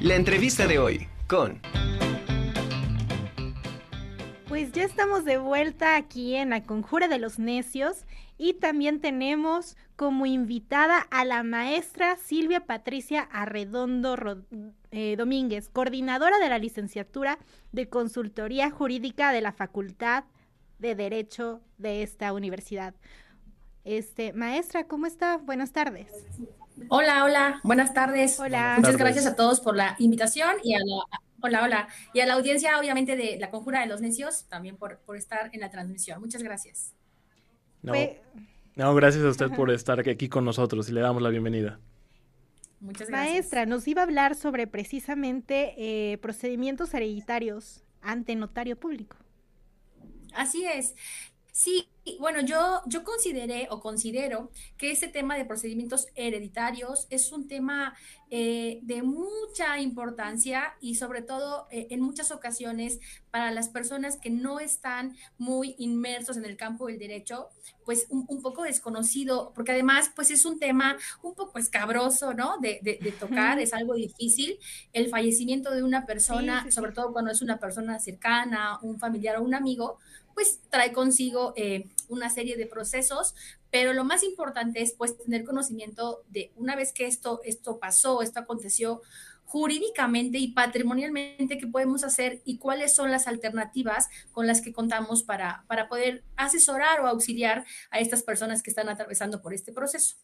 La 0.00 0.14
entrevista 0.14 0.68
de 0.68 0.78
hoy 0.78 1.08
con... 1.26 1.60
Pues 4.46 4.70
ya 4.70 4.84
estamos 4.84 5.24
de 5.24 5.38
vuelta 5.38 5.96
aquí 5.96 6.36
en 6.36 6.50
la 6.50 6.62
Conjura 6.62 7.08
de 7.08 7.18
los 7.18 7.40
Necios 7.40 8.06
y 8.38 8.54
también 8.54 9.00
tenemos 9.00 9.76
como 9.96 10.24
invitada 10.24 11.00
a 11.00 11.24
la 11.24 11.42
maestra 11.42 12.16
Silvia 12.16 12.64
Patricia 12.64 13.22
Arredondo 13.32 14.16
eh, 14.92 15.16
Domínguez, 15.16 15.68
coordinadora 15.68 16.38
de 16.38 16.48
la 16.48 16.58
licenciatura 16.58 17.40
de 17.72 17.88
Consultoría 17.88 18.70
Jurídica 18.70 19.32
de 19.32 19.40
la 19.40 19.50
Facultad 19.50 20.22
de 20.78 20.94
Derecho 20.94 21.60
de 21.76 22.04
esta 22.04 22.32
universidad. 22.32 22.94
Este, 23.88 24.34
maestra, 24.34 24.84
¿cómo 24.86 25.06
está? 25.06 25.38
Buenas 25.38 25.72
tardes. 25.72 26.08
Hola, 26.90 27.24
hola, 27.24 27.60
buenas 27.64 27.94
tardes. 27.94 28.38
Hola. 28.38 28.74
Muchas 28.76 28.98
gracias 28.98 29.24
a 29.24 29.34
todos 29.34 29.60
por 29.60 29.74
la 29.74 29.96
invitación 29.98 30.50
y 30.62 30.74
a 30.74 30.78
la, 30.78 31.20
hola, 31.40 31.64
hola, 31.64 31.88
y 32.12 32.20
a 32.20 32.26
la 32.26 32.34
audiencia, 32.34 32.78
obviamente, 32.78 33.16
de 33.16 33.38
la 33.40 33.48
Conjura 33.48 33.80
de 33.80 33.86
los 33.86 34.02
Necios, 34.02 34.44
también 34.50 34.76
por, 34.76 34.98
por 34.98 35.16
estar 35.16 35.48
en 35.54 35.60
la 35.60 35.70
transmisión. 35.70 36.20
Muchas 36.20 36.42
gracias. 36.42 36.92
No, 37.80 37.94
no 38.76 38.94
gracias 38.94 39.24
a 39.24 39.30
usted 39.30 39.48
por 39.52 39.70
estar 39.70 39.98
aquí 40.00 40.28
con 40.28 40.44
nosotros 40.44 40.90
y 40.90 40.92
le 40.92 41.00
damos 41.00 41.22
la 41.22 41.30
bienvenida. 41.30 41.80
Muchas 42.80 43.08
gracias. 43.08 43.32
Maestra, 43.32 43.64
nos 43.64 43.88
iba 43.88 44.02
a 44.02 44.04
hablar 44.04 44.34
sobre 44.34 44.66
precisamente 44.66 45.72
eh, 45.78 46.18
procedimientos 46.18 46.92
hereditarios 46.92 47.84
ante 48.02 48.36
notario 48.36 48.78
público. 48.78 49.16
Así 50.34 50.66
es. 50.66 50.94
Sí, 51.58 51.88
bueno, 52.20 52.40
yo, 52.40 52.82
yo 52.86 53.02
consideré 53.02 53.66
o 53.72 53.80
considero 53.80 54.52
que 54.76 54.92
este 54.92 55.08
tema 55.08 55.36
de 55.36 55.44
procedimientos 55.44 56.06
hereditarios 56.14 57.08
es 57.10 57.32
un 57.32 57.48
tema 57.48 57.96
eh, 58.30 58.78
de 58.82 59.02
mucha 59.02 59.80
importancia 59.80 60.76
y 60.80 60.94
sobre 60.94 61.20
todo 61.20 61.66
eh, 61.72 61.88
en 61.90 62.00
muchas 62.00 62.30
ocasiones 62.30 63.00
para 63.32 63.50
las 63.50 63.70
personas 63.70 64.18
que 64.18 64.30
no 64.30 64.60
están 64.60 65.16
muy 65.36 65.74
inmersos 65.78 66.36
en 66.36 66.44
el 66.44 66.56
campo 66.56 66.86
del 66.86 67.00
derecho, 67.00 67.48
pues 67.84 68.06
un, 68.08 68.40
poco 68.40 68.62
desconocido, 68.62 69.50
porque 69.52 69.72
además 69.72 70.12
pues 70.14 70.30
es 70.30 70.44
un 70.44 70.60
tema 70.60 70.96
un 71.22 71.34
poco 71.34 71.58
escabroso, 71.58 72.34
¿no? 72.34 72.58
De, 72.58 72.78
de, 72.82 73.12
tocar, 73.18 73.58
es 73.58 73.74
algo 73.74 73.94
difícil. 73.94 74.58
El 74.92 75.08
fallecimiento 75.08 75.74
de 75.74 75.82
una 75.82 76.06
persona, 76.06 76.70
sobre 76.70 76.92
todo 76.92 77.12
cuando 77.12 77.32
es 77.32 77.42
una 77.42 77.58
persona 77.58 77.98
cercana, 77.98 78.78
un 78.80 79.00
familiar 79.00 79.38
o 79.38 79.42
un 79.42 79.54
amigo, 79.54 79.98
pues 80.38 80.60
trae 80.70 80.92
consigo 80.92 81.52
eh, 81.56 81.88
una 82.06 82.30
serie 82.30 82.56
de 82.56 82.66
procesos, 82.66 83.34
pero 83.72 83.92
lo 83.92 84.04
más 84.04 84.22
importante 84.22 84.80
es 84.80 84.92
pues 84.92 85.18
tener 85.18 85.42
conocimiento 85.42 86.22
de 86.28 86.52
una 86.54 86.76
vez 86.76 86.92
que 86.92 87.08
esto, 87.08 87.40
esto 87.42 87.80
pasó, 87.80 88.22
esto 88.22 88.38
aconteció 88.38 89.02
jurídicamente 89.46 90.38
y 90.38 90.52
patrimonialmente 90.52 91.58
qué 91.58 91.66
podemos 91.66 92.04
hacer 92.04 92.40
y 92.44 92.58
cuáles 92.58 92.94
son 92.94 93.10
las 93.10 93.26
alternativas 93.26 94.06
con 94.30 94.46
las 94.46 94.60
que 94.60 94.72
contamos 94.72 95.24
para, 95.24 95.64
para 95.66 95.88
poder 95.88 96.22
asesorar 96.36 97.00
o 97.00 97.08
auxiliar 97.08 97.66
a 97.90 97.98
estas 97.98 98.22
personas 98.22 98.62
que 98.62 98.70
están 98.70 98.88
atravesando 98.88 99.42
por 99.42 99.54
este 99.54 99.72
proceso 99.72 100.18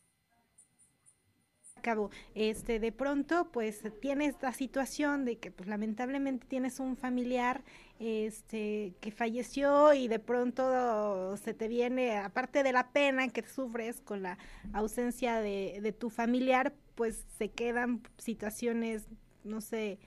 cabo, 1.85 2.11
este, 2.35 2.81
de 2.81 2.91
pronto, 2.93 3.51
pues 3.53 3.83
tiene 4.01 4.27
esta 4.27 4.53
situación 4.53 5.25
de 5.25 5.37
que, 5.37 5.51
pues 5.51 5.69
lamentablemente 5.69 6.47
tienes 6.49 6.81
un 6.81 6.97
familiar, 6.97 7.63
este, 8.01 8.95
que 9.01 9.13
falleció 9.13 9.93
y 9.93 10.09
de 10.09 10.19
pronto 10.19 11.37
se 11.37 11.53
te 11.53 11.69
viene, 11.69 12.17
aparte 12.17 12.63
de 12.63 12.73
la 12.73 12.91
pena 12.91 13.29
que 13.29 13.47
sufres 13.47 14.01
con 14.01 14.23
la 14.23 14.39
ausencia 14.73 15.41
de, 15.41 15.79
de 15.83 15.93
tu 15.93 16.09
familiar, 16.09 16.73
pues 16.95 17.25
se 17.39 17.51
quedan 17.51 18.03
situaciones, 18.17 19.05
no 19.45 19.61
sé, 19.61 19.99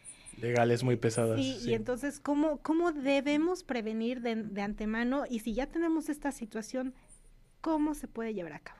legales 0.41 0.84
muy 0.84 0.95
pesadas. 0.97 1.39
Sí, 1.39 1.58
y 1.66 1.73
entonces, 1.73 2.19
¿cómo, 2.19 2.58
cómo 2.62 2.91
debemos 2.91 3.64
prevenir 3.64 4.22
de, 4.22 4.36
de, 4.36 4.62
antemano? 4.62 5.23
Y 5.30 5.39
si 5.39 5.53
ya 5.53 5.68
tenemos 5.68 6.09
esta 6.09 6.31
situación, 6.31 6.94
¿cómo 7.62 7.94
se 7.96 8.07
puede 8.07 8.34
llevar 8.34 8.53
a 8.53 8.59
cabo? 8.59 8.79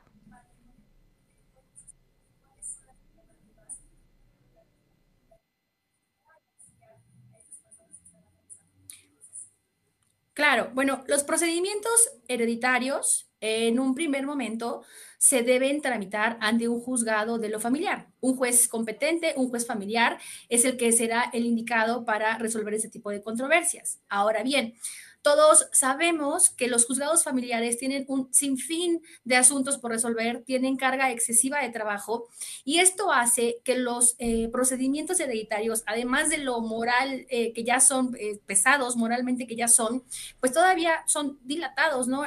Claro, 10.37 10.69
bueno, 10.75 11.03
los 11.07 11.23
procedimientos 11.23 12.11
hereditarios 12.27 13.27
en 13.41 13.79
un 13.79 13.95
primer 13.95 14.23
momento 14.23 14.83
se 15.17 15.41
deben 15.41 15.81
tramitar 15.81 16.37
ante 16.41 16.67
un 16.67 16.79
juzgado 16.79 17.39
de 17.39 17.49
lo 17.49 17.59
familiar. 17.59 18.05
Un 18.21 18.35
juez 18.35 18.67
competente, 18.67 19.33
un 19.35 19.49
juez 19.49 19.65
familiar, 19.65 20.19
es 20.47 20.63
el 20.63 20.77
que 20.77 20.91
será 20.91 21.31
el 21.33 21.43
indicado 21.47 22.05
para 22.05 22.37
resolver 22.37 22.75
ese 22.75 22.87
tipo 22.87 23.09
de 23.09 23.23
controversias. 23.23 23.99
Ahora 24.09 24.43
bien, 24.43 24.75
todos 25.22 25.67
sabemos 25.72 26.50
que 26.50 26.67
los 26.67 26.85
juzgados 26.85 27.23
familiares 27.23 27.78
tienen 27.78 28.05
un 28.07 28.33
sinfín 28.33 29.01
de 29.23 29.35
asuntos 29.35 29.78
por 29.78 29.91
resolver, 29.91 30.44
tienen 30.44 30.78
carga 30.78 31.11
excesiva 31.11 31.61
de 31.61 31.69
trabajo 31.69 32.28
y 32.63 32.79
esto 32.79 33.11
hace 33.11 33.59
que 33.63 33.78
los 33.78 34.16
eh, 34.19 34.50
procedimientos 34.50 35.19
hereditarios, 35.19 35.83
además 35.85 36.29
de 36.29 36.38
lo 36.38 36.61
moral 36.61 37.25
eh, 37.29 37.51
que 37.53 37.63
ya 37.63 37.79
son 37.79 38.16
eh, 38.19 38.39
pesados, 38.45 38.95
moralmente 38.95 39.47
que 39.47 39.55
ya 39.55 39.67
son, 39.67 40.03
pues 40.39 40.53
todavía 40.53 41.03
son 41.07 41.39
dilatados, 41.44 42.07
¿no? 42.07 42.23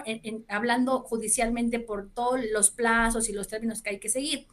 hablando 0.49 1.01
judicialmente 1.01 1.81
por 1.81 2.11
todos 2.11 2.41
los 2.53 2.71
plazos 2.71 3.29
y 3.29 3.33
los 3.33 3.49
términos 3.49 3.83
que 3.83 3.91
hay 3.91 3.99
que 3.99 4.09
seguir. 4.09 4.47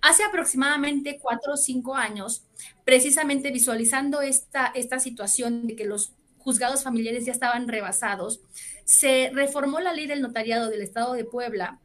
Hace 0.00 0.24
aproximadamente 0.24 1.18
cuatro 1.20 1.54
o 1.54 1.56
cinco 1.56 1.94
años, 1.94 2.44
precisamente 2.84 3.50
visualizando 3.50 4.22
esta, 4.22 4.66
esta 4.74 4.98
situación 4.98 5.66
de 5.66 5.76
que 5.76 5.84
los 5.84 6.12
juzgados 6.42 6.82
familiares 6.82 7.24
ya 7.24 7.32
estaban 7.32 7.68
rebasados, 7.68 8.40
se 8.84 9.30
reformó 9.32 9.80
la 9.80 9.92
ley 9.92 10.06
del 10.06 10.22
notariado 10.22 10.68
del 10.68 10.82
Estado 10.82 11.14
de 11.14 11.24
Puebla 11.24 11.80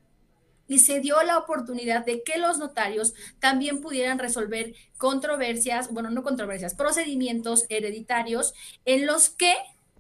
y 0.67 0.79
se 0.79 0.99
dio 0.99 1.21
la 1.23 1.37
oportunidad 1.37 2.05
de 2.05 2.23
que 2.23 2.37
los 2.37 2.59
notarios 2.59 3.13
también 3.39 3.81
pudieran 3.81 4.19
resolver 4.19 4.73
controversias, 4.97 5.91
bueno, 5.91 6.09
no 6.09 6.23
controversias, 6.23 6.75
procedimientos 6.75 7.65
hereditarios 7.69 8.53
en 8.85 9.05
los 9.05 9.29
que 9.29 9.53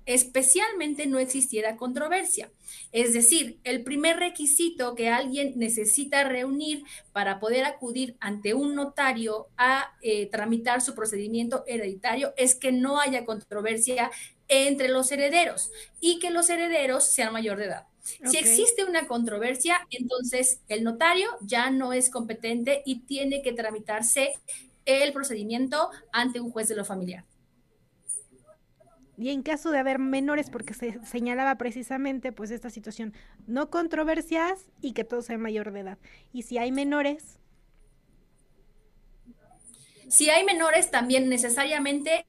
especialmente 0.05 1.05
no 1.05 1.19
existiera 1.19 1.75
controversia. 1.75 2.49
Es 2.93 3.13
decir, 3.13 3.59
el 3.65 3.83
primer 3.83 4.17
requisito 4.17 4.95
que 4.95 5.09
alguien 5.09 5.53
necesita 5.57 6.23
reunir 6.23 6.83
para 7.11 7.39
poder 7.39 7.65
acudir 7.65 8.15
ante 8.21 8.53
un 8.53 8.73
notario 8.73 9.47
a 9.57 9.91
eh, 10.01 10.27
tramitar 10.27 10.81
su 10.81 10.95
procedimiento 10.95 11.65
hereditario 11.67 12.33
es 12.37 12.55
que 12.55 12.71
no 12.71 13.01
haya 13.01 13.25
controversia 13.25 14.09
entre 14.47 14.89
los 14.89 15.11
herederos 15.11 15.71
y 15.99 16.19
que 16.19 16.29
los 16.29 16.49
herederos 16.49 17.05
sean 17.05 17.33
mayor 17.33 17.57
de 17.57 17.65
edad. 17.65 17.87
Si 18.25 18.37
existe 18.37 18.85
una 18.85 19.05
controversia, 19.05 19.85
entonces 19.89 20.61
el 20.69 20.83
notario 20.83 21.29
ya 21.41 21.69
no 21.69 21.91
es 21.91 22.09
competente 22.09 22.81
y 22.85 23.01
tiene 23.01 23.41
que 23.41 23.51
tramitarse 23.51 24.33
el 24.85 25.11
procedimiento 25.11 25.89
ante 26.13 26.39
un 26.39 26.51
juez 26.51 26.69
de 26.69 26.75
lo 26.75 26.85
familiar. 26.85 27.25
Y 29.17 29.31
en 29.31 29.41
caso 29.41 29.71
de 29.71 29.79
haber 29.79 29.97
menores, 29.97 30.49
porque 30.49 30.75
se 30.75 31.03
señalaba 31.03 31.55
precisamente 31.55 32.31
pues 32.31 32.51
esta 32.51 32.69
situación, 32.69 33.13
no 33.47 33.69
controversias 33.71 34.67
y 34.79 34.93
que 34.93 35.03
todo 35.03 35.23
sea 35.23 35.39
mayor 35.39 35.71
de 35.71 35.79
edad. 35.79 35.97
Y 36.31 36.43
si 36.43 36.59
hay 36.59 36.71
menores. 36.71 37.39
Si 40.07 40.29
hay 40.29 40.45
menores, 40.45 40.91
también 40.91 41.29
necesariamente 41.29 42.25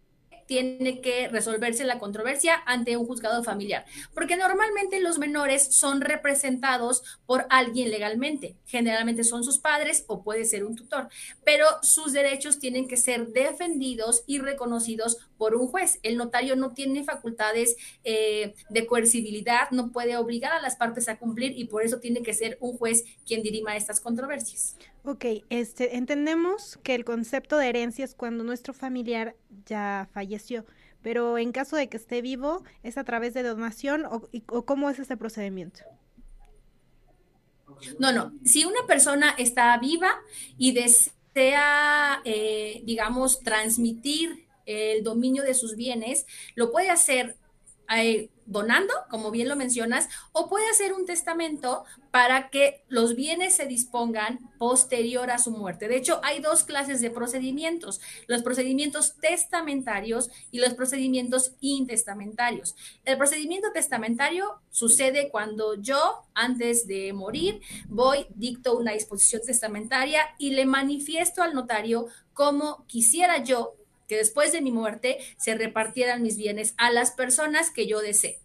tiene 0.49 1.03
que 1.03 1.29
resolverse 1.29 1.85
la 1.85 1.99
controversia 1.99 2.63
ante 2.65 2.97
un 2.97 3.07
juzgado 3.07 3.45
familiar, 3.45 3.85
porque 4.15 4.37
normalmente 4.37 4.99
los 4.99 5.19
menores 5.19 5.77
son 5.77 6.01
representados 6.01 7.03
por 7.27 7.47
alguien 7.51 7.91
legalmente, 7.91 8.57
generalmente 8.65 9.25
son 9.25 9.45
sus 9.45 9.59
padres 9.59 10.05
o 10.09 10.23
puede 10.23 10.47
ser 10.47 10.65
un 10.65 10.75
tutor, 10.75 11.09
pero 11.45 11.67
sus 11.83 12.15
derechos 12.15 12.59
tienen 12.59 12.89
que 12.89 12.97
ser 12.97 13.29
defendidos 13.29 14.25
y 14.27 14.39
reconocidos 14.39 15.19
por 15.37 15.55
un 15.55 15.69
juez. 15.69 16.01
El 16.03 16.17
notario 16.17 16.57
no 16.57 16.73
tiene 16.73 17.05
facultades 17.05 17.77
eh, 18.03 18.55
de 18.71 18.87
coercibilidad, 18.87 19.71
no 19.71 19.93
puede 19.93 20.17
obligar 20.17 20.53
a 20.53 20.63
las 20.63 20.77
partes 20.77 21.11
a 21.11 21.19
cumplir 21.19 21.59
y 21.59 21.67
por 21.67 21.85
eso 21.85 22.01
tiene 22.01 22.23
que 22.23 22.33
ser 22.33 22.57
un 22.61 22.79
juez 22.79 23.05
quien 23.27 23.43
dirima 23.43 23.77
estas 23.77 24.01
controversias. 24.01 24.77
Ok, 25.05 25.25
este, 25.49 25.97
entendemos 25.97 26.79
que 26.83 26.95
el 26.95 27.05
concepto 27.05 27.57
de 27.57 27.69
herencia 27.69 28.05
es 28.05 28.15
cuando 28.15 28.45
nuestro 28.45 28.75
familiar 28.75 29.37
ya 29.65 30.09
falleció, 30.13 30.65
pero 31.03 31.39
en 31.39 31.53
caso 31.53 31.77
de 31.77 31.89
que 31.89 31.97
esté 31.97 32.21
vivo, 32.21 32.63
¿es 32.83 32.99
a 32.99 33.05
través 33.05 33.35
de 33.35 33.43
donación 33.43 34.05
o, 34.07 34.29
cómo 34.65 34.91
es 34.91 34.99
este 34.99 35.17
procedimiento? 35.17 35.81
No, 37.99 38.13
no, 38.13 38.33
si 38.45 38.65
una 38.65 38.87
persona 38.87 39.35
está 39.39 39.79
viva 39.79 40.11
y 40.57 40.73
desea, 40.73 42.21
eh, 42.25 42.83
digamos, 42.85 43.41
transmitir 43.41 44.47
el 44.67 45.05
dominio 45.05 45.45
de 45.45 45.55
sus 45.55 45.77
bienes, 45.77 46.27
lo 46.57 46.73
puede 46.73 46.91
hacer 46.91 47.37
donando, 48.49 48.95
como 49.11 49.31
bien 49.31 49.49
lo 49.49 49.57
mencionas, 49.57 50.09
o 50.33 50.49
puede 50.49 50.69
hacer 50.71 50.95
un 50.95 51.05
testamento 51.05 51.85
para 52.11 52.49
que 52.49 52.83
los 52.89 53.15
bienes 53.15 53.55
se 53.55 53.67
dispongan 53.67 54.51
posterior 54.59 55.31
a 55.31 55.39
su 55.39 55.51
muerte. 55.51 55.87
De 55.87 55.97
hecho, 55.97 56.21
hay 56.23 56.41
dos 56.41 56.65
clases 56.65 57.03
de 57.03 57.11
procedimientos, 57.11 58.01
los 58.27 58.43
procedimientos 58.43 59.17
testamentarios 59.21 60.31
y 60.51 60.61
los 60.61 60.73
procedimientos 60.75 61.53
intestamentarios. 61.61 62.75
El 63.05 63.19
procedimiento 63.19 63.69
testamentario 63.73 64.61
sucede 64.71 65.29
cuando 65.31 65.75
yo, 65.75 66.25
antes 66.35 66.87
de 66.87 67.13
morir, 67.13 67.61
voy, 67.87 68.27
dicto 68.31 68.79
una 68.79 68.93
disposición 68.93 69.43
testamentaria 69.45 70.23
y 70.39 70.51
le 70.51 70.65
manifiesto 70.65 71.43
al 71.43 71.55
notario 71.55 72.07
cómo 72.33 72.87
quisiera 72.87 73.43
yo 73.43 73.75
que 74.09 74.17
después 74.17 74.51
de 74.51 74.63
mi 74.63 74.73
muerte 74.73 75.19
se 75.37 75.55
repartieran 75.55 76.23
mis 76.23 76.37
bienes 76.37 76.75
a 76.79 76.91
las 76.91 77.13
personas 77.13 77.71
que 77.71 77.87
yo 77.87 78.01
desee. 78.01 78.41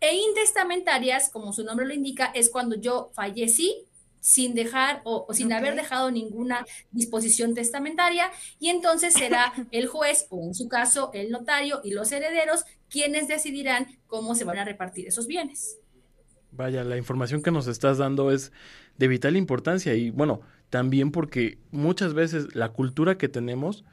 E 0.00 0.14
intestamentarias, 0.14 1.30
como 1.30 1.52
su 1.52 1.64
nombre 1.64 1.86
lo 1.86 1.94
indica, 1.94 2.26
es 2.26 2.50
cuando 2.50 2.76
yo 2.76 3.10
fallecí 3.14 3.86
sin 4.20 4.54
dejar 4.54 5.02
o, 5.04 5.26
sin 5.32 5.52
haber 5.52 5.76
dejado 5.76 6.10
ninguna 6.10 6.66
disposición 6.90 7.54
testamentaria 7.54 8.30
y 8.58 8.70
entonces 8.70 9.14
será 9.14 9.52
el 9.70 9.86
juez 9.86 10.26
o 10.30 10.42
en 10.42 10.54
su 10.54 10.68
caso 10.68 11.10
el 11.14 11.30
notario 11.30 11.80
y 11.84 11.92
los 11.92 12.10
herederos 12.10 12.64
quienes 12.90 13.28
decidirán 13.28 13.86
cómo 14.08 14.34
se 14.34 14.44
van 14.44 14.58
a 14.58 14.64
repartir 14.64 15.06
esos 15.06 15.28
bienes. 15.28 15.78
Vaya, 16.50 16.82
la 16.82 16.96
información 16.96 17.40
que 17.40 17.52
nos 17.52 17.68
estás 17.68 17.98
dando 17.98 18.32
es 18.32 18.50
de 18.98 19.06
vital 19.06 19.36
importancia 19.36 19.94
y 19.94 20.10
bueno, 20.10 20.40
también 20.70 21.12
porque 21.12 21.58
muchas 21.70 22.12
veces 22.12 22.52
la 22.54 22.70
cultura 22.70 23.18
que 23.18 23.28
tenemos 23.28 23.84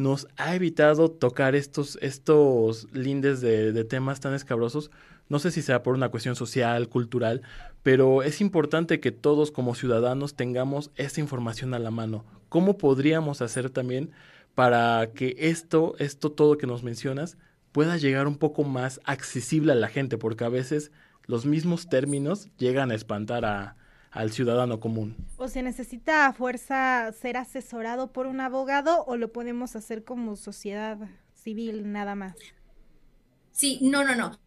nos 0.00 0.28
ha 0.36 0.54
evitado 0.54 1.10
tocar 1.10 1.54
estos, 1.54 1.98
estos 2.00 2.88
lindes 2.92 3.40
de, 3.40 3.84
temas 3.84 4.20
tan 4.20 4.34
escabrosos. 4.34 4.90
No 5.28 5.38
sé 5.38 5.50
si 5.50 5.62
sea 5.62 5.82
por 5.82 5.94
una 5.94 6.08
cuestión 6.08 6.34
social, 6.34 6.88
cultural, 6.88 7.42
pero 7.82 8.22
es 8.22 8.40
importante 8.40 8.98
que 8.98 9.12
todos 9.12 9.52
como 9.52 9.74
ciudadanos 9.74 10.34
tengamos 10.34 10.90
esta 10.96 11.20
información 11.20 11.74
a 11.74 11.78
la 11.78 11.90
mano. 11.90 12.24
¿Cómo 12.48 12.78
podríamos 12.78 13.42
hacer 13.42 13.70
también 13.70 14.10
para 14.54 15.10
que 15.14 15.36
esto, 15.38 15.94
esto 15.98 16.32
todo 16.32 16.58
que 16.58 16.66
nos 16.66 16.82
mencionas, 16.82 17.36
pueda 17.70 17.96
llegar 17.96 18.26
un 18.26 18.38
poco 18.38 18.64
más 18.64 19.00
accesible 19.04 19.72
a 19.72 19.76
la 19.76 19.88
gente? 19.88 20.18
Porque 20.18 20.44
a 20.44 20.48
veces 20.48 20.90
los 21.26 21.46
mismos 21.46 21.88
términos 21.88 22.48
llegan 22.58 22.90
a 22.90 22.96
espantar 22.96 23.44
a, 23.44 23.76
al 24.10 24.32
ciudadano 24.32 24.80
común. 24.80 25.16
¿O 25.36 25.48
se 25.48 25.62
necesita 25.62 26.26
a 26.26 26.32
fuerza 26.32 27.12
ser 27.12 27.36
asesorado 27.36 28.12
por 28.12 28.26
un 28.26 28.40
abogado 28.40 29.04
o 29.04 29.16
lo 29.16 29.32
podemos 29.32 29.76
hacer 29.76 30.04
como 30.04 30.36
sociedad 30.36 30.98
civil 31.34 31.92
nada 31.92 32.14
más? 32.14 32.36
Sí, 33.52 33.78
no, 33.82 34.04
no, 34.04 34.14
no. 34.14 34.38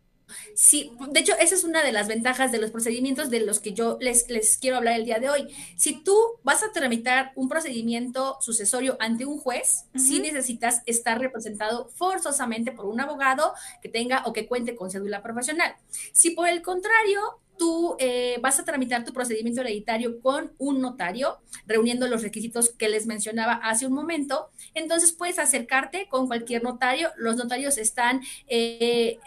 Sí, 0.56 0.92
de 1.10 1.20
hecho, 1.20 1.34
esa 1.40 1.56
es 1.56 1.64
una 1.64 1.84
de 1.84 1.92
las 1.92 2.08
ventajas 2.08 2.52
de 2.52 2.58
los 2.58 2.72
procedimientos 2.72 3.30
de 3.30 3.42
los 3.42 3.60
que 3.60 3.74
yo 3.74 3.98
les, 4.00 4.30
les 4.30 4.58
quiero 4.58 4.78
hablar 4.78 4.96
el 4.96 5.06
día 5.06 5.20
de 5.20 5.30
hoy. 5.30 5.48
Si 5.78 6.02
tú 6.02 6.18
vas 6.44 6.64
a 6.64 6.72
tramitar 6.72 7.32
un 7.36 7.50
procedimiento 7.50 8.38
sucesorio 8.42 8.98
ante 9.00 9.26
un 9.26 9.38
juez, 9.38 9.86
sí 9.96 10.20
necesitas 10.20 10.82
estar 10.86 11.20
representado 11.20 11.90
forzosamente 11.96 12.72
por 12.72 12.86
un 12.86 13.00
abogado 13.02 13.54
que 13.82 13.90
tenga 13.90 14.24
o 14.26 14.34
que 14.34 14.48
cuente 14.48 14.76
con 14.76 14.90
cédula 14.90 15.22
profesional. 15.22 15.76
Si 16.14 16.32
por 16.32 16.48
el 16.48 16.62
contrario 16.62 17.20
tú 17.64 17.96
eh, 17.98 18.38
vas 18.42 18.60
a 18.60 18.66
tramitar 18.66 19.06
tu 19.06 19.14
procedimiento 19.14 19.62
hereditario 19.62 20.20
con 20.20 20.52
un 20.58 20.82
notario, 20.82 21.38
reuniendo 21.66 22.10
los 22.10 22.22
requisitos 22.22 22.72
que 22.72 22.90
les 22.90 23.06
mencionaba 23.06 23.54
hace 23.54 23.88
un 23.88 23.94
momento. 23.94 24.50
Entonces 24.74 25.14
puedes 25.14 25.40
acercarte 25.40 26.10
con 26.10 26.28
cualquier 26.28 26.62
notario. 26.62 27.12
Los 27.16 27.38
notarios 27.38 27.78
están 27.78 28.22
eh, 28.48 29.18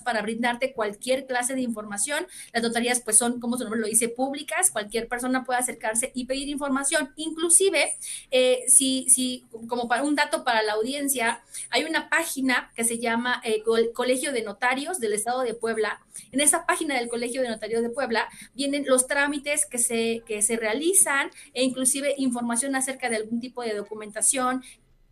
para 0.00 0.22
brindarte 0.22 0.72
cualquier 0.72 1.26
clase 1.26 1.54
de 1.54 1.60
información. 1.60 2.26
Las 2.52 2.62
notarías 2.62 3.00
pues 3.00 3.16
son, 3.16 3.40
como 3.40 3.56
su 3.56 3.64
nombre 3.64 3.80
lo 3.80 3.86
dice, 3.86 4.08
públicas. 4.08 4.70
Cualquier 4.70 5.08
persona 5.08 5.44
puede 5.44 5.58
acercarse 5.58 6.12
y 6.14 6.26
pedir 6.26 6.48
información. 6.48 7.12
Inclusive, 7.16 7.96
eh, 8.30 8.64
si, 8.68 9.08
si, 9.08 9.46
como 9.68 9.88
para 9.88 10.02
un 10.02 10.14
dato 10.14 10.44
para 10.44 10.62
la 10.62 10.72
audiencia, 10.72 11.42
hay 11.70 11.84
una 11.84 12.08
página 12.08 12.72
que 12.74 12.84
se 12.84 12.98
llama 12.98 13.40
eh, 13.44 13.62
Colegio 13.94 14.32
de 14.32 14.42
Notarios 14.42 15.00
del 15.00 15.12
Estado 15.12 15.42
de 15.42 15.54
Puebla. 15.54 16.00
En 16.32 16.40
esa 16.40 16.66
página 16.66 16.96
del 16.96 17.08
Colegio 17.08 17.42
de 17.42 17.48
Notarios 17.48 17.82
de 17.82 17.90
Puebla 17.90 18.28
vienen 18.54 18.84
los 18.86 19.06
trámites 19.06 19.66
que 19.66 19.78
se, 19.78 20.22
que 20.26 20.42
se 20.42 20.56
realizan 20.56 21.30
e 21.52 21.62
inclusive 21.64 22.14
información 22.18 22.74
acerca 22.74 23.08
de 23.08 23.16
algún 23.16 23.40
tipo 23.40 23.62
de 23.62 23.74
documentación 23.74 24.62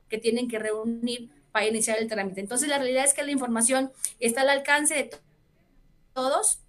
que 0.08 0.18
tienen 0.18 0.48
que 0.48 0.58
reunir 0.58 1.28
para 1.52 1.66
iniciar 1.66 1.98
el 1.98 2.08
trámite. 2.08 2.40
Entonces, 2.40 2.68
la 2.68 2.78
realidad 2.78 3.04
es 3.04 3.14
que 3.14 3.22
la 3.22 3.30
información 3.30 3.90
está 4.20 4.42
al 4.42 4.50
alcance 4.50 4.94
de 4.94 5.10
todos. 6.12 6.60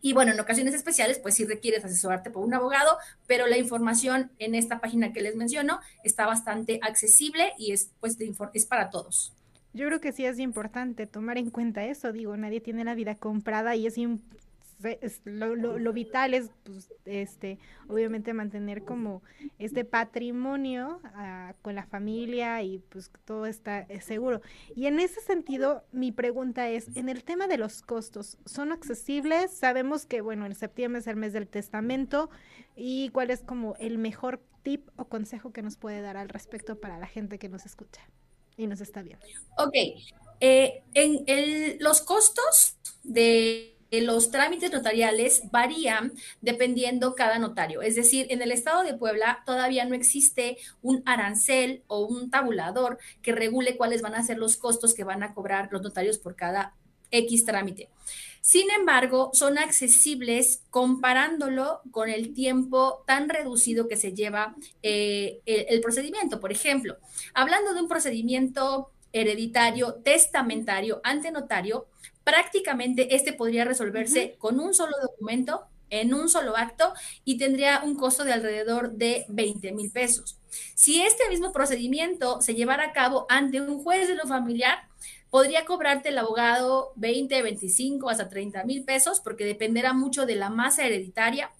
Y 0.00 0.14
bueno, 0.14 0.32
en 0.32 0.40
ocasiones 0.40 0.74
especiales, 0.74 1.18
pues 1.18 1.34
sí 1.34 1.44
requieres 1.44 1.84
asesorarte 1.84 2.30
por 2.30 2.44
un 2.44 2.54
abogado, 2.54 2.98
pero 3.26 3.46
la 3.46 3.56
información 3.56 4.32
en 4.38 4.54
esta 4.54 4.80
página 4.80 5.12
que 5.12 5.22
les 5.22 5.36
menciono 5.36 5.80
está 6.02 6.26
bastante 6.26 6.80
accesible 6.82 7.52
y 7.56 7.72
es, 7.72 7.90
pues, 8.00 8.16
es 8.52 8.66
para 8.66 8.90
todos. 8.90 9.32
Yo 9.74 9.86
creo 9.86 10.00
que 10.00 10.12
sí 10.12 10.26
es 10.26 10.38
importante 10.38 11.06
tomar 11.06 11.38
en 11.38 11.50
cuenta 11.50 11.84
eso. 11.84 12.12
Digo, 12.12 12.36
nadie 12.36 12.60
tiene 12.60 12.84
la 12.84 12.94
vida 12.94 13.14
comprada 13.14 13.74
y 13.76 13.86
es 13.86 13.96
lo, 15.24 15.54
lo, 15.56 15.92
vital 15.92 16.34
es, 16.34 16.50
pues, 16.64 16.92
este, 17.04 17.58
obviamente 17.88 18.32
mantener 18.32 18.84
como 18.84 19.22
este 19.58 19.84
patrimonio 19.84 21.00
ah, 21.14 21.54
con 21.62 21.74
la 21.74 21.84
familia 21.84 22.62
y 22.62 22.78
pues 22.78 23.10
todo 23.24 23.46
está 23.46 23.80
eh, 23.80 24.00
seguro. 24.00 24.40
Y 24.74 24.86
en 24.86 25.00
ese 25.00 25.20
sentido, 25.20 25.84
mi 25.92 26.12
pregunta 26.12 26.68
es, 26.68 26.96
en 26.96 27.08
el 27.08 27.24
tema 27.24 27.46
de 27.46 27.58
los 27.58 27.82
costos, 27.82 28.38
¿son 28.44 28.72
accesibles? 28.72 29.52
Sabemos 29.52 30.06
que, 30.06 30.20
bueno, 30.20 30.46
en 30.46 30.54
septiembre 30.54 31.00
es 31.00 31.06
el 31.06 31.16
mes 31.16 31.32
del 31.32 31.48
testamento 31.48 32.30
y 32.76 33.10
cuál 33.10 33.30
es 33.30 33.42
como 33.42 33.76
el 33.78 33.98
mejor 33.98 34.40
tip 34.62 34.88
o 34.96 35.06
consejo 35.06 35.52
que 35.52 35.62
nos 35.62 35.76
puede 35.76 36.00
dar 36.00 36.16
al 36.16 36.28
respecto 36.28 36.80
para 36.80 36.98
la 36.98 37.06
gente 37.06 37.38
que 37.38 37.48
nos 37.48 37.66
escucha 37.66 38.02
y 38.56 38.66
nos 38.66 38.80
está 38.80 39.02
viendo. 39.02 39.24
Ok, 39.58 39.74
eh, 40.40 40.82
en 40.94 41.24
el, 41.26 41.78
los 41.80 42.00
costos 42.00 42.76
de 43.02 43.71
los 44.00 44.30
trámites 44.30 44.72
notariales 44.72 45.42
varían 45.50 46.12
dependiendo 46.40 47.14
cada 47.14 47.38
notario. 47.38 47.82
Es 47.82 47.94
decir, 47.94 48.26
en 48.30 48.40
el 48.40 48.50
estado 48.50 48.82
de 48.82 48.94
Puebla 48.94 49.42
todavía 49.44 49.84
no 49.84 49.94
existe 49.94 50.56
un 50.80 51.02
arancel 51.04 51.82
o 51.86 52.06
un 52.06 52.30
tabulador 52.30 52.98
que 53.20 53.32
regule 53.32 53.76
cuáles 53.76 54.02
van 54.02 54.14
a 54.14 54.22
ser 54.22 54.38
los 54.38 54.56
costos 54.56 54.94
que 54.94 55.04
van 55.04 55.22
a 55.22 55.34
cobrar 55.34 55.68
los 55.70 55.82
notarios 55.82 56.18
por 56.18 56.36
cada 56.36 56.74
X 57.10 57.44
trámite. 57.44 57.90
Sin 58.40 58.70
embargo, 58.72 59.30
son 59.34 59.58
accesibles 59.58 60.64
comparándolo 60.70 61.80
con 61.92 62.08
el 62.08 62.34
tiempo 62.34 63.04
tan 63.06 63.28
reducido 63.28 63.86
que 63.86 63.96
se 63.96 64.14
lleva 64.14 64.56
eh, 64.82 65.40
el 65.46 65.80
procedimiento. 65.80 66.40
Por 66.40 66.50
ejemplo, 66.50 66.96
hablando 67.34 67.72
de 67.72 67.82
un 67.82 67.88
procedimiento 67.88 68.90
hereditario, 69.12 69.94
testamentario, 70.02 71.00
ante 71.04 71.30
notario, 71.30 71.86
prácticamente 72.24 73.14
este 73.14 73.32
podría 73.32 73.64
resolverse 73.64 74.36
con 74.38 74.60
un 74.60 74.74
solo 74.74 74.96
documento, 75.00 75.66
en 75.90 76.14
un 76.14 76.28
solo 76.28 76.56
acto, 76.56 76.94
y 77.24 77.36
tendría 77.36 77.82
un 77.84 77.96
costo 77.96 78.24
de 78.24 78.32
alrededor 78.32 78.92
de 78.92 79.24
20 79.28 79.72
mil 79.72 79.90
pesos. 79.90 80.38
Si 80.74 81.02
este 81.02 81.28
mismo 81.28 81.52
procedimiento 81.52 82.40
se 82.40 82.54
llevara 82.54 82.84
a 82.84 82.92
cabo 82.92 83.26
ante 83.28 83.60
un 83.60 83.82
juez 83.82 84.08
de 84.08 84.14
lo 84.14 84.26
familiar, 84.26 84.78
podría 85.30 85.64
cobrarte 85.64 86.10
el 86.10 86.18
abogado 86.18 86.92
20, 86.96 87.42
25, 87.42 88.10
hasta 88.10 88.28
30 88.28 88.64
mil 88.64 88.84
pesos, 88.84 89.20
porque 89.20 89.44
dependerá 89.44 89.92
mucho 89.92 90.26
de 90.26 90.36
la 90.36 90.50
masa 90.50 90.84
hereditaria. 90.86 91.50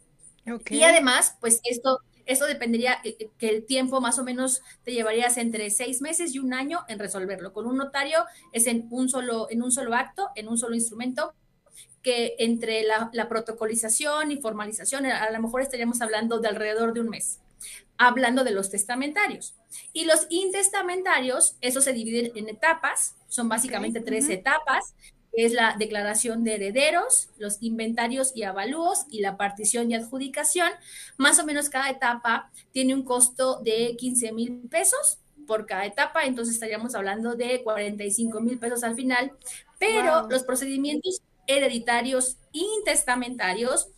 Y 0.70 0.82
además, 0.82 1.36
pues 1.40 1.60
esto 1.64 2.00
eso 2.26 2.46
dependería 2.46 2.98
eh, 3.04 3.16
eh, 3.18 3.30
que 3.38 3.48
el 3.48 3.64
tiempo 3.64 4.00
más 4.00 4.18
o 4.18 4.24
menos 4.24 4.62
te 4.84 4.92
llevarías 4.92 5.36
entre 5.36 5.70
seis 5.70 6.00
meses 6.00 6.34
y 6.34 6.38
un 6.38 6.54
año 6.54 6.80
en 6.88 6.98
resolverlo. 6.98 7.52
Con 7.52 7.66
un 7.66 7.76
notario 7.76 8.24
es 8.52 8.66
en 8.66 8.86
un 8.90 9.08
solo, 9.08 9.48
en 9.50 9.62
un 9.62 9.72
solo 9.72 9.94
acto, 9.94 10.30
en 10.34 10.48
un 10.48 10.58
solo 10.58 10.74
instrumento, 10.74 11.34
que 12.02 12.34
entre 12.38 12.82
la, 12.82 13.10
la 13.12 13.28
protocolización 13.28 14.32
y 14.32 14.36
formalización, 14.36 15.06
a 15.06 15.30
lo 15.30 15.40
mejor 15.40 15.62
estaríamos 15.62 16.00
hablando 16.00 16.40
de 16.40 16.48
alrededor 16.48 16.92
de 16.92 17.00
un 17.00 17.08
mes 17.08 17.38
hablando 17.98 18.42
de 18.42 18.50
los 18.50 18.70
testamentarios. 18.70 19.54
Y 19.92 20.04
los 20.04 20.26
intestamentarios, 20.28 21.56
eso 21.60 21.80
se 21.80 21.92
dividen 21.92 22.32
en 22.34 22.48
etapas, 22.48 23.14
son 23.28 23.48
básicamente 23.48 24.00
tres 24.00 24.28
etapas 24.28 24.94
es 25.32 25.52
la 25.52 25.76
declaración 25.78 26.44
de 26.44 26.54
herederos, 26.54 27.28
los 27.38 27.62
inventarios 27.62 28.32
y 28.34 28.42
avalúos 28.42 29.06
y 29.10 29.20
la 29.20 29.36
partición 29.36 29.90
y 29.90 29.94
adjudicación. 29.94 30.70
Más 31.16 31.38
o 31.38 31.46
menos 31.46 31.70
cada 31.70 31.90
etapa 31.90 32.50
tiene 32.72 32.94
un 32.94 33.02
costo 33.02 33.60
de 33.60 33.96
15 33.96 34.32
mil 34.32 34.68
pesos 34.70 35.18
por 35.46 35.66
cada 35.66 35.86
etapa, 35.86 36.24
entonces 36.24 36.54
estaríamos 36.54 36.94
hablando 36.94 37.34
de 37.34 37.62
45 37.62 38.40
mil 38.40 38.58
pesos 38.58 38.84
al 38.84 38.94
final, 38.94 39.32
pero 39.78 40.28
los 40.28 40.44
procedimientos 40.44 41.20
hereditarios 41.46 42.36
intestamentarios 42.52 43.88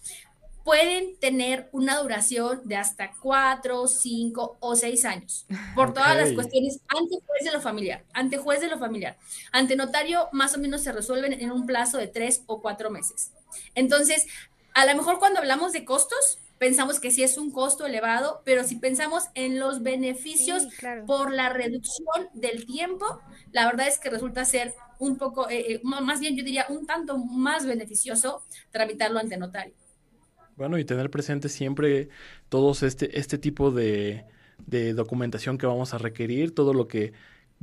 pueden 0.65 1.17
tener 1.19 1.69
una 1.73 1.99
duración 1.99 2.63
de 2.65 2.77
hasta 2.77 3.13
cuatro, 3.21 3.87
cinco 3.87 4.57
o 4.61 4.75
seis 4.75 5.05
años, 5.05 5.47
por 5.75 5.93
todas 5.93 6.17
las 6.17 6.33
cuestiones 6.33 6.81
ante 6.89 7.17
juez 7.27 7.45
de 7.45 7.53
lo 7.53 7.61
familiar, 7.61 8.05
ante 8.15 8.39
juez 8.39 8.61
de 8.61 8.69
lo 8.69 8.79
familiar. 8.79 9.19
Ante 9.53 9.77
notario, 9.77 10.29
más 10.33 10.57
o 10.57 10.59
menos 10.59 10.83
se 10.83 10.93
resuelven 10.93 11.35
en 11.35 11.53
un 11.53 11.67
plazo 11.67 11.99
de 11.99 12.09
tres 12.09 12.43
o 12.47 12.63
cuatro 12.63 12.91
meses. 12.91 13.31
Entonces, 13.75 14.27
a 14.73 14.87
lo 14.87 14.97
mejor 14.97 15.19
cuando 15.19 15.39
hablamos 15.39 15.73
de 15.73 15.85
costos, 15.85 16.39
pensamos 16.59 16.99
que 16.99 17.11
sí 17.11 17.23
es 17.23 17.37
un 17.37 17.51
costo 17.51 17.85
elevado, 17.85 18.41
pero 18.45 18.65
si 18.65 18.77
pensamos 18.77 19.25
en 19.35 19.61
los 19.61 19.83
beneficios 19.83 20.67
por 21.07 21.31
la 21.31 21.51
reducción 21.51 22.31
del 22.33 22.65
tiempo, 22.65 23.21
la 23.53 23.67
verdad 23.67 23.87
es 23.87 23.99
que 23.99 24.09
resulta 24.09 24.47
ser 24.47 24.75
un 24.99 25.19
poco, 25.19 25.51
eh, 25.51 25.75
eh, 25.75 25.81
más 25.83 26.21
bien 26.21 26.37
yo 26.37 26.43
diría 26.45 26.65
un 26.71 26.87
tanto 26.87 27.19
más 27.19 27.67
beneficioso 27.67 28.43
tramitarlo 28.71 29.21
ante 29.21 29.37
notario. 29.37 29.75
Bueno, 30.57 30.79
y 30.79 30.85
tener 30.85 31.11
presente 31.11 31.49
siempre 31.49 32.09
todos 32.49 32.83
este, 32.83 33.19
este 33.19 33.39
tipo 33.39 33.71
de, 33.71 34.25
documentación 34.95 35.59
que 35.59 35.67
vamos 35.67 35.95
a 35.95 35.99
requerir, 35.99 36.55
todo 36.55 36.73
lo 36.73 36.87
que 36.87 37.13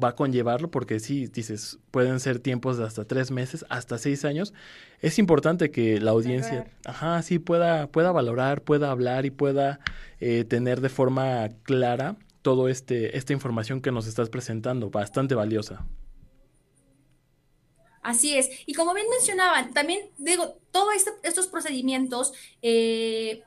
va 0.01 0.09
a 0.09 0.15
conllevarlo, 0.15 0.71
porque 0.71 0.99
sí, 0.99 1.27
dices, 1.27 1.79
pueden 1.91 2.19
ser 2.19 2.39
tiempos 2.39 2.77
de 2.77 2.85
hasta 2.85 3.05
tres 3.05 3.31
meses, 3.31 3.65
hasta 3.69 3.97
seis 3.97 4.25
años. 4.25 4.53
Es 4.99 5.19
importante 5.19 5.71
que 5.71 5.99
la 5.99 6.11
audiencia, 6.11 6.67
ajá, 6.85 7.21
sí, 7.21 7.39
pueda, 7.39 7.87
pueda 7.87 8.11
valorar, 8.11 8.61
pueda 8.61 8.91
hablar 8.91 9.25
y 9.25 9.31
pueda 9.31 9.79
eh, 10.19 10.43
tener 10.43 10.81
de 10.81 10.89
forma 10.89 11.49
clara 11.63 12.17
todo 12.41 12.67
este, 12.67 13.17
esta 13.17 13.33
información 13.33 13.81
que 13.81 13.91
nos 13.91 14.07
estás 14.07 14.29
presentando, 14.29 14.89
bastante 14.89 15.35
valiosa. 15.35 15.85
Así 18.01 18.37
es. 18.37 18.49
Y 18.65 18.73
como 18.73 18.93
bien 18.93 19.07
mencionaban, 19.09 19.73
también 19.73 20.09
digo, 20.17 20.57
todos 20.71 20.95
este, 20.95 21.11
estos 21.23 21.47
procedimientos 21.47 22.33
eh, 22.61 23.43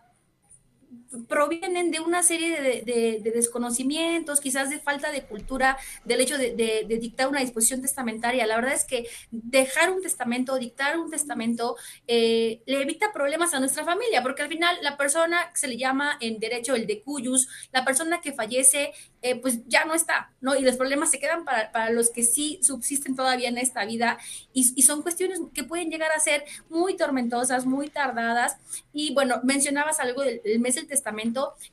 provienen 1.28 1.90
de 1.90 2.00
una 2.00 2.22
serie 2.22 2.82
de, 2.82 3.20
desconocimientos, 3.32 4.40
quizás 4.40 4.70
de 4.70 4.78
falta 4.78 5.10
de 5.10 5.22
cultura, 5.22 5.78
del 6.04 6.20
hecho 6.20 6.38
de, 6.38 6.86
dictar 7.00 7.28
una 7.28 7.40
disposición 7.40 7.80
testamentaria. 7.80 8.46
La 8.46 8.56
verdad 8.56 8.74
es 8.74 8.84
que 8.84 9.06
dejar 9.30 9.90
un 9.90 10.02
testamento, 10.02 10.56
dictar 10.56 10.98
un 10.98 11.10
testamento, 11.10 11.76
eh, 12.06 12.62
le 12.66 12.82
evita 12.82 13.12
problemas 13.12 13.54
a 13.54 13.60
nuestra 13.60 13.84
familia, 13.84 14.22
porque 14.22 14.42
al 14.42 14.48
final 14.48 14.76
la 14.82 14.96
persona 14.96 15.50
se 15.54 15.68
le 15.68 15.76
llama 15.76 16.16
en 16.20 16.38
derecho 16.38 16.74
el 16.74 16.86
de 16.86 17.02
cuyus, 17.02 17.48
la 17.72 17.84
persona 17.84 18.20
que 18.20 18.32
fallece, 18.32 18.92
eh, 19.22 19.36
pues 19.36 19.66
ya 19.66 19.84
no 19.84 19.94
está, 19.94 20.32
¿no? 20.40 20.56
Y 20.56 20.62
los 20.62 20.76
problemas 20.76 21.10
se 21.10 21.18
quedan 21.18 21.44
para, 21.44 21.90
los 21.90 22.10
que 22.10 22.22
sí 22.22 22.58
subsisten 22.62 23.16
todavía 23.16 23.48
en 23.48 23.58
esta 23.58 23.84
vida 23.84 24.18
y, 24.52 24.72
y 24.74 24.82
son 24.82 25.02
cuestiones 25.02 25.40
que 25.52 25.64
pueden 25.64 25.90
llegar 25.90 26.10
a 26.12 26.18
ser 26.18 26.44
muy 26.68 26.96
tormentosas, 26.96 27.66
muy 27.66 27.88
tardadas. 27.88 28.56
Y 28.92 29.14
bueno, 29.14 29.40
mencionabas 29.44 30.00
algo 30.00 30.22
del 30.22 30.58
mes 30.60 30.74
del 30.74 30.86
testamento. 30.86 31.03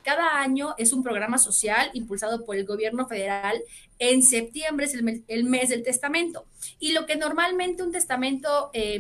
Cada 0.04 0.40
año 0.40 0.76
es 0.78 0.94
un 0.94 1.04
programa 1.04 1.38
social 1.38 1.90
impulsado 1.94 2.46
por 2.46 2.56
el 2.56 2.66
gobierno 2.66 3.08
federal. 3.08 3.62
En 4.00 4.22
septiembre 4.24 4.86
es 4.86 4.94
el 5.28 5.44
mes, 5.46 5.70
del 5.70 5.84
testamento. 5.84 6.46
Y 6.80 6.94
lo 6.94 7.06
que 7.06 7.16
normalmente 7.16 7.84
un 7.84 7.92
testamento... 7.92 8.70
Eh, 8.74 9.00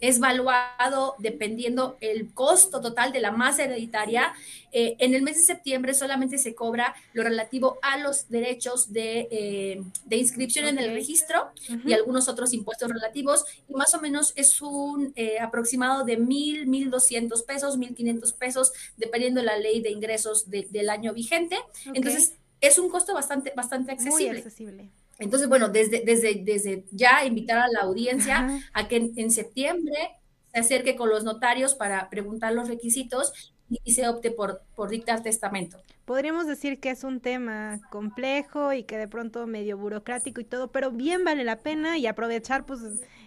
es 0.00 0.20
valuado 0.20 1.14
dependiendo 1.18 1.96
el 2.00 2.32
costo 2.32 2.80
total 2.80 3.12
de 3.12 3.20
la 3.20 3.32
masa 3.32 3.64
hereditaria. 3.64 4.32
Eh, 4.70 4.96
en 4.98 5.14
el 5.14 5.22
mes 5.22 5.36
de 5.36 5.42
septiembre 5.42 5.94
solamente 5.94 6.38
se 6.38 6.54
cobra 6.54 6.94
lo 7.12 7.22
relativo 7.22 7.78
a 7.82 7.98
los 7.98 8.28
derechos 8.28 8.92
de, 8.92 9.28
eh, 9.30 9.82
inscripción 10.10 10.66
en 10.66 10.78
el 10.78 10.92
registro 10.92 11.50
y 11.84 11.92
algunos 11.92 12.28
otros 12.28 12.52
impuestos 12.52 12.90
relativos, 12.90 13.44
y 13.68 13.74
más 13.74 13.94
o 13.94 14.00
menos 14.00 14.32
es 14.36 14.60
un 14.60 15.12
eh, 15.16 15.38
aproximado 15.40 16.04
de 16.04 16.16
mil, 16.16 16.66
mil 16.66 16.90
doscientos 16.90 17.42
pesos, 17.42 17.76
mil 17.76 17.94
quinientos 17.94 18.32
pesos, 18.32 18.72
dependiendo 18.96 19.40
de 19.40 19.46
la 19.46 19.56
ley 19.56 19.80
de 19.80 19.90
ingresos 19.90 20.50
del 20.50 20.90
año 20.90 21.12
vigente. 21.14 21.56
Entonces, 21.94 22.34
es 22.60 22.78
un 22.78 22.90
costo 22.90 23.14
bastante, 23.14 23.52
bastante 23.54 23.92
accesible. 23.92 24.28
Muy 24.28 24.38
accesible. 24.38 24.90
Entonces, 25.18 25.48
bueno, 25.48 25.68
desde, 25.68 26.02
desde, 26.04 26.42
desde 26.44 26.84
ya 26.92 27.24
invitar 27.24 27.58
a 27.58 27.68
la 27.68 27.80
audiencia 27.80 28.60
a 28.72 28.88
que 28.88 29.12
en, 29.16 29.30
septiembre 29.30 29.96
se 30.52 30.60
acerque 30.60 30.96
con 30.96 31.08
los 31.08 31.24
notarios 31.24 31.74
para 31.74 32.08
preguntar 32.08 32.52
los 32.52 32.68
requisitos 32.68 33.52
y, 33.68 33.92
se 33.92 34.08
opte 34.08 34.30
por, 34.30 34.62
por 34.76 34.88
dictar 34.88 35.22
testamento. 35.22 35.78
Podríamos 36.04 36.46
decir 36.46 36.80
que 36.80 36.90
es 36.90 37.04
un 37.04 37.20
tema 37.20 37.80
complejo 37.90 38.72
y 38.72 38.84
que 38.84 38.96
de 38.96 39.08
pronto 39.08 39.46
medio 39.46 39.76
burocrático 39.76 40.40
y 40.40 40.44
todo, 40.44 40.70
pero 40.72 40.90
bien 40.90 41.24
vale 41.24 41.44
la 41.44 41.58
pena 41.58 41.98
y 41.98 42.06
aprovechar 42.06 42.64
pues 42.64 42.80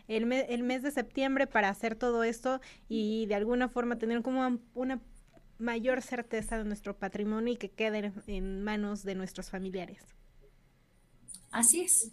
el, 0.07 0.31
el 0.31 0.63
mes 0.63 0.81
de 0.81 0.91
septiembre 0.91 1.45
para 1.45 1.69
hacer 1.69 1.95
todo 1.95 2.23
esto 2.23 2.59
y 2.89 3.27
de 3.27 3.35
alguna 3.35 3.69
forma 3.69 3.97
tener 3.97 4.23
como 4.23 4.59
una 4.73 4.99
mayor 5.59 6.01
certeza 6.01 6.57
de 6.57 6.63
nuestro 6.63 6.97
patrimonio 6.97 7.53
y 7.53 7.57
que 7.57 7.69
quede 7.69 8.11
en 8.25 8.63
manos 8.63 9.03
de 9.03 9.13
nuestros 9.13 9.51
familiares. 9.51 10.03
Así 11.51 11.81
es. 11.81 12.11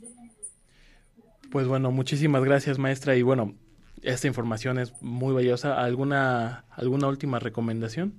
Pues 1.51 1.67
bueno, 1.67 1.91
muchísimas 1.91 2.45
gracias 2.45 2.79
maestra 2.79 3.17
y 3.17 3.23
bueno, 3.23 3.55
esta 4.03 4.27
información 4.27 4.79
es 4.79 4.93
muy 5.01 5.33
valiosa. 5.35 5.83
¿Alguna, 5.83 6.65
alguna 6.71 7.09
última 7.09 7.39
recomendación? 7.39 8.15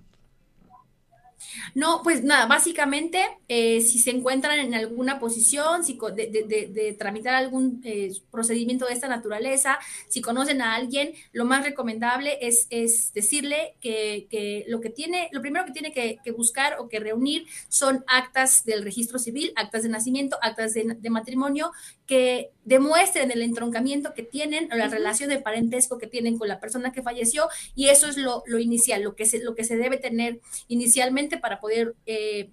No, 1.76 2.02
pues 2.04 2.24
nada, 2.24 2.46
básicamente, 2.46 3.24
eh, 3.48 3.82
si 3.82 4.00
se 4.00 4.12
encuentran 4.12 4.60
en 4.60 4.74
alguna 4.74 5.20
posición 5.20 5.84
si 5.84 5.98
de, 6.16 6.96
tramitar 6.98 7.36
algún 7.36 7.82
eh, 7.84 8.12
procedimiento 8.32 8.86
de 8.86 8.94
esta 8.94 9.08
naturaleza, 9.08 9.80
si 10.08 10.22
conocen 10.22 10.62
a 10.62 10.76
alguien, 10.76 11.14
lo 11.32 11.46
más 11.46 11.64
recomendable 11.64 12.38
es, 12.42 12.68
es 12.70 13.14
decirle 13.14 13.76
que, 13.82 14.66
lo 14.68 14.82
que 14.82 14.90
tiene, 14.90 15.30
lo 15.32 15.42
primero 15.42 15.66
que 15.66 15.72
tiene 15.72 15.92
que, 15.92 16.20
buscar 16.32 16.78
o 16.80 16.88
que 16.88 17.00
reunir 17.00 17.48
son 17.70 18.04
actas 18.08 18.64
del 18.64 18.84
registro 18.84 19.20
civil, 19.20 19.52
actas 19.56 19.84
de 19.84 19.90
nacimiento, 19.90 20.38
actas 20.42 20.74
de, 20.74 21.10
matrimonio, 21.10 21.72
que 22.10 22.50
demuestren 22.66 23.30
el 23.30 23.44
entroncamiento 23.44 24.16
que 24.16 24.24
tienen 24.24 24.68
o 24.74 24.76
la 24.76 24.88
relación 24.88 25.30
de 25.30 25.38
parentesco 25.38 26.00
que 26.00 26.08
tienen 26.08 26.40
con 26.40 26.48
la 26.48 26.60
persona 26.60 26.92
que 26.92 27.04
falleció 27.04 27.48
y 27.76 27.90
eso 27.90 28.08
es 28.08 28.18
lo, 28.18 28.42
lo 28.48 28.58
inicial, 28.58 29.04
lo 29.04 29.16
que, 29.16 29.26
se, 29.26 29.38
lo 29.44 29.54
que 29.54 29.64
se 29.64 29.78
debe 29.78 29.98
tener 29.98 30.40
inicialmente 30.68 31.38
para 31.38 31.60
poder 31.60 31.96
eh, 32.08 32.50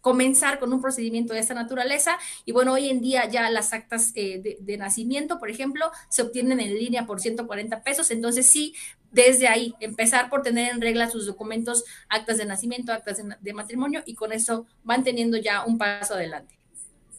comenzar 0.00 0.58
con 0.58 0.72
un 0.72 0.80
procedimiento 0.80 1.34
de 1.34 1.40
esta 1.40 1.52
naturaleza. 1.52 2.16
Y 2.46 2.52
bueno, 2.52 2.72
hoy 2.72 2.88
en 2.88 3.02
día 3.02 3.28
ya 3.28 3.50
las 3.50 3.74
actas 3.74 4.12
eh, 4.14 4.56
de, 4.58 4.76
nacimiento, 4.78 5.38
por 5.38 5.50
ejemplo, 5.50 5.90
se 6.08 6.22
obtienen 6.22 6.58
en 6.60 6.72
línea 6.72 7.04
por 7.04 7.20
140 7.20 7.82
pesos. 7.82 8.10
Entonces 8.10 8.48
sí, 8.48 8.74
desde 9.10 9.46
ahí, 9.46 9.74
empezar 9.78 10.30
por 10.30 10.40
tener 10.40 10.72
en 10.72 10.80
regla 10.80 11.10
sus 11.10 11.26
documentos, 11.26 11.84
actas 12.08 12.38
de 12.38 12.46
nacimiento, 12.46 12.92
actas 12.92 13.20
de, 13.40 13.52
matrimonio, 13.52 14.02
y 14.06 14.14
con 14.14 14.32
eso 14.32 14.64
van 14.84 15.04
teniendo 15.04 15.36
ya 15.36 15.66
un 15.66 15.76
paso 15.76 16.14
adelante. 16.14 16.56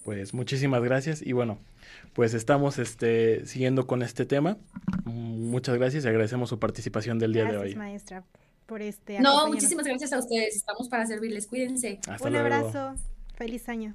Pues 0.07 0.33
muchísimas 0.33 0.81
gracias 0.81 1.21
y 1.21 1.33
bueno, 1.33 1.59
pues 2.13 2.33
estamos 2.33 2.79
este, 2.79 3.45
siguiendo 3.45 3.87
con 3.87 4.01
este 4.01 4.25
tema. 4.25 4.55
Muchas 5.03 5.77
gracias 5.77 6.05
y 6.05 6.07
agradecemos 6.07 6.47
su 6.47 6.59
participación 6.59 7.19
del 7.19 7.33
día 7.33 7.43
de 7.43 7.57
hoy. 7.57 7.75
maestra 7.75 8.23
por 8.67 8.81
este. 8.81 9.19
No, 9.19 9.49
muchísimas 9.49 9.85
gracias 9.85 10.13
a 10.13 10.19
ustedes. 10.19 10.55
Estamos 10.55 10.87
para 10.87 11.05
servirles. 11.05 11.47
Cuídense. 11.47 11.99
Un 12.21 12.35
abrazo. 12.37 12.95
Feliz 13.35 13.67
año. 13.67 13.91